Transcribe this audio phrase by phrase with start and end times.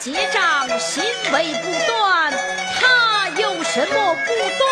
[0.00, 2.32] 结账行为不端
[2.80, 4.67] 他有什么不端？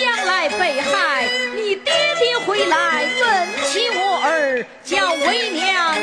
[0.00, 5.94] 将来被害，你爹爹回来问起我儿，叫为娘。